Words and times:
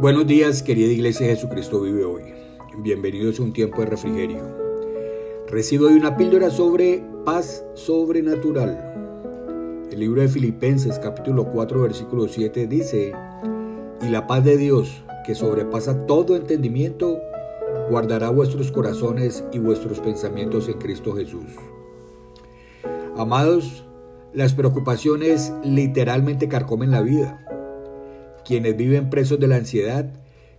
Buenos 0.00 0.28
días, 0.28 0.62
querida 0.62 0.92
Iglesia 0.92 1.26
Jesucristo 1.26 1.80
vive 1.80 2.04
hoy. 2.04 2.22
Bienvenidos 2.76 3.40
a 3.40 3.42
un 3.42 3.52
tiempo 3.52 3.80
de 3.80 3.86
refrigerio. 3.86 4.44
Recibo 5.48 5.86
hoy 5.86 5.94
una 5.94 6.16
píldora 6.16 6.50
sobre 6.50 7.02
paz 7.24 7.64
sobrenatural. 7.74 9.88
El 9.90 9.98
libro 9.98 10.20
de 10.20 10.28
Filipenses 10.28 11.00
capítulo 11.00 11.50
4 11.50 11.82
versículo 11.82 12.28
7 12.28 12.68
dice, 12.68 13.12
y 14.00 14.08
la 14.08 14.28
paz 14.28 14.44
de 14.44 14.56
Dios, 14.56 15.02
que 15.26 15.34
sobrepasa 15.34 16.06
todo 16.06 16.36
entendimiento, 16.36 17.18
guardará 17.90 18.30
vuestros 18.30 18.70
corazones 18.70 19.42
y 19.52 19.58
vuestros 19.58 19.98
pensamientos 19.98 20.68
en 20.68 20.78
Cristo 20.78 21.14
Jesús. 21.14 21.56
Amados, 23.16 23.84
las 24.32 24.54
preocupaciones 24.54 25.52
literalmente 25.64 26.46
carcomen 26.46 26.92
la 26.92 27.00
vida. 27.00 27.47
Quienes 28.48 28.78
viven 28.78 29.10
presos 29.10 29.38
de 29.38 29.46
la 29.46 29.56
ansiedad 29.56 30.06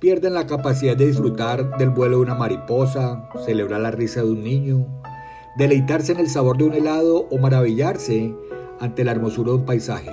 pierden 0.00 0.34
la 0.34 0.46
capacidad 0.46 0.98
de 0.98 1.06
disfrutar 1.06 1.78
del 1.78 1.88
vuelo 1.88 2.18
de 2.18 2.24
una 2.24 2.34
mariposa, 2.34 3.30
celebrar 3.46 3.80
la 3.80 3.90
risa 3.90 4.20
de 4.20 4.30
un 4.30 4.44
niño, 4.44 4.86
deleitarse 5.56 6.12
en 6.12 6.18
el 6.18 6.28
sabor 6.28 6.58
de 6.58 6.64
un 6.64 6.74
helado 6.74 7.26
o 7.30 7.38
maravillarse 7.38 8.34
ante 8.80 9.02
la 9.02 9.12
hermosura 9.12 9.52
de 9.52 9.56
un 9.56 9.64
paisaje. 9.64 10.10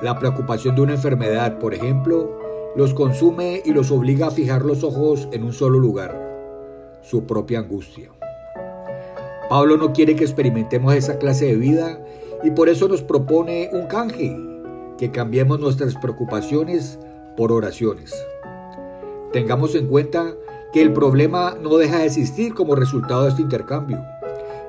La 0.00 0.16
preocupación 0.16 0.76
de 0.76 0.82
una 0.82 0.94
enfermedad, 0.94 1.58
por 1.58 1.74
ejemplo, 1.74 2.38
los 2.76 2.94
consume 2.94 3.60
y 3.64 3.72
los 3.72 3.90
obliga 3.90 4.28
a 4.28 4.30
fijar 4.30 4.64
los 4.64 4.84
ojos 4.84 5.28
en 5.32 5.42
un 5.42 5.52
solo 5.52 5.80
lugar, 5.80 7.00
su 7.02 7.26
propia 7.26 7.58
angustia. 7.58 8.12
Pablo 9.50 9.76
no 9.76 9.92
quiere 9.92 10.14
que 10.14 10.22
experimentemos 10.22 10.94
esa 10.94 11.18
clase 11.18 11.46
de 11.46 11.56
vida 11.56 12.00
y 12.44 12.52
por 12.52 12.68
eso 12.68 12.86
nos 12.86 13.02
propone 13.02 13.70
un 13.72 13.88
canje, 13.88 14.36
que 14.98 15.10
cambiemos 15.10 15.60
nuestras 15.60 15.94
preocupaciones 15.94 16.98
por 17.36 17.52
oraciones. 17.52 18.12
Tengamos 19.32 19.74
en 19.74 19.86
cuenta 19.86 20.34
que 20.72 20.82
el 20.82 20.92
problema 20.92 21.56
no 21.62 21.76
deja 21.76 21.98
de 21.98 22.06
existir 22.06 22.52
como 22.52 22.74
resultado 22.74 23.22
de 23.22 23.30
este 23.30 23.42
intercambio. 23.42 24.02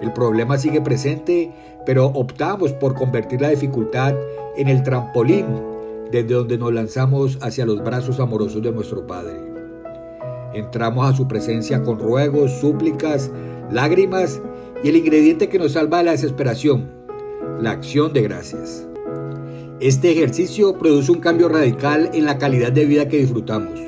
El 0.00 0.12
problema 0.12 0.58
sigue 0.58 0.80
presente, 0.80 1.52
pero 1.86 2.06
optamos 2.06 2.72
por 2.72 2.94
convertir 2.94 3.40
la 3.40 3.48
dificultad 3.48 4.14
en 4.56 4.68
el 4.68 4.82
trampolín 4.82 5.46
desde 6.10 6.34
donde 6.34 6.58
nos 6.58 6.72
lanzamos 6.72 7.38
hacia 7.40 7.66
los 7.66 7.82
brazos 7.82 8.20
amorosos 8.20 8.62
de 8.62 8.72
nuestro 8.72 9.06
Padre. 9.06 9.40
Entramos 10.52 11.08
a 11.08 11.16
su 11.16 11.28
presencia 11.28 11.82
con 11.82 11.98
ruegos, 11.98 12.50
súplicas, 12.60 13.30
lágrimas 13.70 14.40
y 14.82 14.88
el 14.88 14.96
ingrediente 14.96 15.48
que 15.48 15.58
nos 15.58 15.72
salva 15.72 15.98
de 15.98 16.04
la 16.04 16.10
desesperación, 16.12 16.90
la 17.60 17.70
acción 17.70 18.12
de 18.12 18.22
gracias. 18.22 18.86
Este 19.78 20.10
ejercicio 20.10 20.78
produce 20.78 21.12
un 21.12 21.20
cambio 21.20 21.50
radical 21.50 22.10
en 22.14 22.24
la 22.24 22.38
calidad 22.38 22.72
de 22.72 22.86
vida 22.86 23.08
que 23.08 23.18
disfrutamos. 23.18 23.78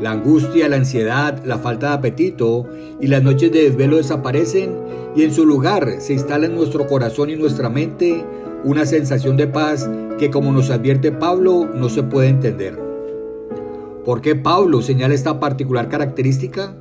La 0.00 0.12
angustia, 0.12 0.68
la 0.68 0.76
ansiedad, 0.76 1.42
la 1.44 1.58
falta 1.58 1.88
de 1.88 1.94
apetito 1.94 2.68
y 3.00 3.08
las 3.08 3.20
noches 3.20 3.50
de 3.50 3.64
desvelo 3.64 3.96
desaparecen 3.96 4.76
y 5.16 5.24
en 5.24 5.34
su 5.34 5.44
lugar 5.44 5.96
se 5.98 6.12
instala 6.12 6.46
en 6.46 6.54
nuestro 6.54 6.86
corazón 6.86 7.30
y 7.30 7.36
nuestra 7.36 7.68
mente 7.68 8.24
una 8.62 8.86
sensación 8.86 9.36
de 9.36 9.48
paz 9.48 9.90
que 10.20 10.30
como 10.30 10.52
nos 10.52 10.70
advierte 10.70 11.10
Pablo 11.10 11.68
no 11.74 11.88
se 11.88 12.04
puede 12.04 12.28
entender. 12.28 12.78
¿Por 14.04 14.20
qué 14.20 14.36
Pablo 14.36 14.82
señala 14.82 15.14
esta 15.14 15.40
particular 15.40 15.88
característica? 15.88 16.76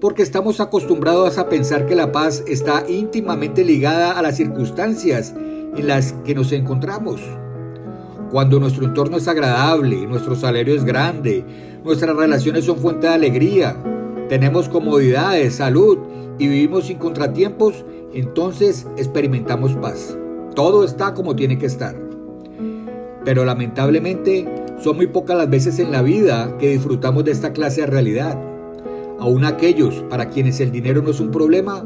porque 0.00 0.22
estamos 0.22 0.60
acostumbrados 0.60 1.38
a 1.38 1.48
pensar 1.48 1.86
que 1.86 1.96
la 1.96 2.12
paz 2.12 2.44
está 2.46 2.84
íntimamente 2.88 3.64
ligada 3.64 4.12
a 4.12 4.22
las 4.22 4.36
circunstancias 4.36 5.34
en 5.36 5.88
las 5.88 6.12
que 6.24 6.36
nos 6.36 6.52
encontramos. 6.52 7.20
Cuando 8.30 8.60
nuestro 8.60 8.84
entorno 8.84 9.16
es 9.16 9.26
agradable, 9.26 10.06
nuestro 10.06 10.36
salario 10.36 10.74
es 10.74 10.84
grande, 10.84 11.44
nuestras 11.82 12.14
relaciones 12.14 12.64
son 12.66 12.76
fuente 12.76 13.06
de 13.06 13.14
alegría, 13.14 13.76
tenemos 14.28 14.68
comodidades, 14.68 15.54
salud 15.54 15.98
y 16.38 16.46
vivimos 16.46 16.86
sin 16.86 16.98
contratiempos, 16.98 17.86
entonces 18.12 18.86
experimentamos 18.98 19.72
paz. 19.74 20.16
Todo 20.54 20.84
está 20.84 21.14
como 21.14 21.36
tiene 21.36 21.58
que 21.58 21.66
estar. 21.66 21.96
Pero 23.24 23.46
lamentablemente 23.46 24.46
son 24.78 24.96
muy 24.96 25.06
pocas 25.06 25.38
las 25.38 25.48
veces 25.48 25.78
en 25.78 25.90
la 25.90 26.02
vida 26.02 26.56
que 26.58 26.68
disfrutamos 26.68 27.24
de 27.24 27.30
esta 27.30 27.54
clase 27.54 27.80
de 27.80 27.86
realidad. 27.86 28.38
Aún 29.18 29.46
aquellos 29.46 30.04
para 30.10 30.28
quienes 30.28 30.60
el 30.60 30.70
dinero 30.70 31.00
no 31.00 31.10
es 31.10 31.20
un 31.20 31.30
problema, 31.30 31.82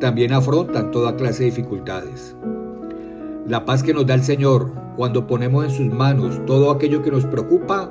también 0.00 0.32
afrontan 0.32 0.90
toda 0.90 1.16
clase 1.16 1.44
de 1.44 1.50
dificultades. 1.50 2.34
La 3.46 3.64
paz 3.64 3.82
que 3.82 3.92
nos 3.92 4.06
da 4.06 4.14
el 4.14 4.22
Señor 4.22 4.70
cuando 4.96 5.26
ponemos 5.26 5.64
en 5.64 5.70
sus 5.70 5.86
manos 5.92 6.40
todo 6.46 6.70
aquello 6.70 7.02
que 7.02 7.10
nos 7.10 7.26
preocupa 7.26 7.90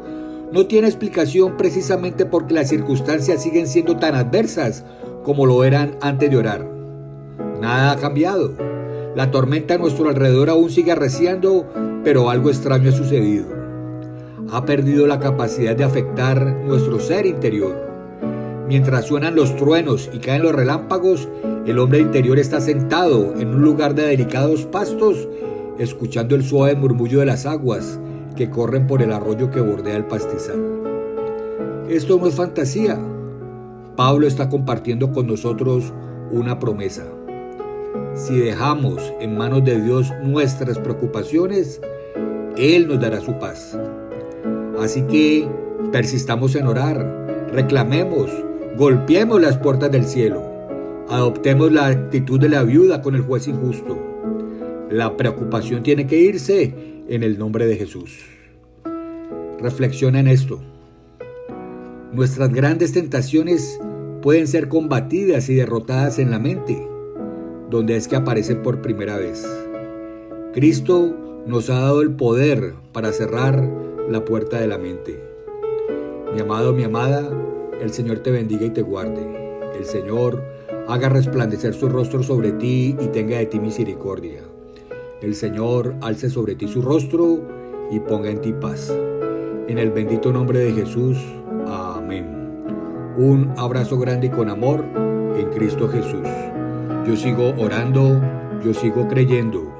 no 0.52 0.66
tiene 0.66 0.88
explicación 0.88 1.58
precisamente 1.58 2.26
porque 2.26 2.54
las 2.54 2.70
circunstancias 2.70 3.44
siguen 3.44 3.68
siendo 3.68 3.98
tan 3.98 4.16
adversas 4.16 4.86
como 5.24 5.46
lo 5.46 5.64
eran 5.64 5.98
antes 6.02 6.30
de 6.30 6.38
orar. 6.38 6.68
Nada 7.60 7.92
ha 7.92 7.98
cambiado. 7.98 8.54
La 9.16 9.30
tormenta 9.30 9.76
a 9.76 9.78
nuestro 9.78 10.10
alrededor 10.10 10.50
aún 10.50 10.70
sigue 10.70 10.94
arreciando, 10.94 11.68
pero 12.04 12.30
algo 12.30 12.50
extraño 12.50 12.90
ha 12.90 12.94
sucedido. 12.94 13.46
Ha 14.52 14.66
perdido 14.66 15.06
la 15.06 15.20
capacidad 15.20 15.76
de 15.76 15.84
afectar 15.84 16.46
nuestro 16.66 17.00
ser 17.00 17.26
interior. 17.26 17.91
Mientras 18.72 19.08
suenan 19.08 19.36
los 19.36 19.58
truenos 19.58 20.10
y 20.14 20.20
caen 20.20 20.44
los 20.44 20.56
relámpagos, 20.56 21.28
el 21.66 21.78
hombre 21.78 22.00
interior 22.00 22.40
está 22.40 22.62
sentado 22.62 23.34
en 23.38 23.50
un 23.50 23.64
lugar 23.64 23.96
de 23.96 24.04
delicados 24.04 24.64
pastos, 24.64 25.28
escuchando 25.78 26.36
el 26.36 26.46
suave 26.46 26.76
murmullo 26.76 27.20
de 27.20 27.26
las 27.26 27.46
aguas 27.46 28.00
que 28.38 28.50
corren 28.50 28.88
por 28.88 29.02
el 29.02 29.12
arroyo 29.12 29.52
que 29.52 29.60
bordea 29.60 29.98
el 29.98 30.06
pastizal. 30.06 31.84
Esto 31.90 32.18
no 32.18 32.28
es 32.28 32.36
fantasía. 32.36 32.98
Pablo 33.98 34.26
está 34.26 34.48
compartiendo 34.48 35.12
con 35.12 35.28
nosotros 35.28 35.92
una 36.32 36.58
promesa. 36.58 37.04
Si 38.14 38.40
dejamos 38.40 39.02
en 39.20 39.38
manos 39.38 39.66
de 39.66 39.82
Dios 39.82 40.14
nuestras 40.24 40.78
preocupaciones, 40.78 41.82
Él 42.56 42.88
nos 42.88 43.02
dará 43.02 43.20
su 43.20 43.38
paz. 43.38 43.78
Así 44.80 45.02
que 45.02 45.46
persistamos 45.92 46.56
en 46.56 46.68
orar, 46.68 47.50
reclamemos, 47.52 48.32
Golpeemos 48.78 49.42
las 49.42 49.58
puertas 49.58 49.92
del 49.92 50.06
cielo. 50.06 50.42
Adoptemos 51.10 51.74
la 51.74 51.88
actitud 51.88 52.40
de 52.40 52.48
la 52.48 52.64
viuda 52.64 53.02
con 53.02 53.16
el 53.16 53.22
juez 53.22 53.50
injusto. 53.50 53.98
La 54.90 55.18
preocupación 55.18 55.84
tiene 55.84 56.08
que 56.08 56.22
irse 56.22 56.74
en 57.10 57.24
el 57.24 57.38
nombre 57.38 57.68
de 57.68 57.76
Jesús. 57.76 58.20
Reflexiona 59.60 60.22
en 60.22 60.30
esto. 60.30 60.62
Nuestras 62.14 62.54
grandes 62.54 62.94
tentaciones 62.94 63.78
pueden 64.22 64.48
ser 64.48 64.70
combatidas 64.70 65.50
y 65.50 65.56
derrotadas 65.56 66.18
en 66.18 66.32
la 66.32 66.40
mente, 66.40 66.82
donde 67.70 67.98
es 67.98 68.08
que 68.08 68.16
aparecen 68.16 68.64
por 68.64 68.82
primera 68.82 69.18
vez. 69.18 69.46
Cristo 70.54 71.44
nos 71.46 71.70
ha 71.70 71.80
dado 71.80 72.02
el 72.02 72.12
poder 72.12 72.74
para 72.94 73.12
cerrar 73.12 73.70
la 74.10 74.24
puerta 74.24 74.62
de 74.62 74.68
la 74.68 74.78
mente. 74.78 75.22
Mi 76.34 76.40
amado, 76.40 76.74
mi 76.74 76.84
amada, 76.84 77.30
el 77.82 77.92
Señor 77.92 78.20
te 78.20 78.32
bendiga 78.32 78.66
y 78.66 78.70
te 78.70 78.84
guarde. 78.84 79.22
El 79.78 79.86
Señor 79.86 80.44
haga 80.88 81.10
resplandecer 81.10 81.74
su 81.74 81.90
rostro 81.90 82.22
sobre 82.22 82.52
ti 82.52 82.96
y 83.00 83.08
tenga 83.08 83.38
de 83.38 83.48
ti 83.48 83.60
misericordia. 83.60 84.42
El 85.22 85.36
Señor 85.36 85.96
alce 86.02 86.30
sobre 86.30 86.56
ti 86.56 86.68
su 86.68 86.82
rostro 86.82 87.42
y 87.92 88.00
ponga 88.00 88.30
en 88.30 88.42
ti 88.42 88.54
paz. 88.54 88.94
En 89.68 89.78
el 89.78 89.92
bendito 89.92 90.32
nombre 90.32 90.60
de 90.60 90.74
Jesús. 90.74 91.18
Amén. 91.68 92.26
Un 93.18 93.54
abrazo 93.58 93.98
grande 93.98 94.28
y 94.28 94.30
con 94.30 94.50
amor 94.50 94.86
en 95.36 95.50
Cristo 95.50 95.88
Jesús. 95.88 96.28
Yo 97.06 97.16
sigo 97.16 97.54
orando, 97.58 98.22
yo 98.64 98.74
sigo 98.74 99.08
creyendo. 99.08 99.74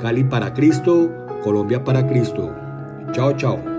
Cali 0.00 0.24
para 0.24 0.52
Cristo, 0.54 1.10
Colombia 1.42 1.84
para 1.84 2.06
Cristo. 2.06 2.52
Chao, 3.12 3.32
chao. 3.36 3.73